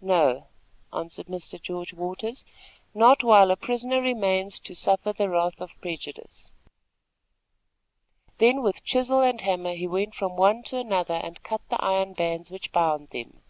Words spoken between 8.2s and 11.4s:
Then with chisel and hammer he went from one to another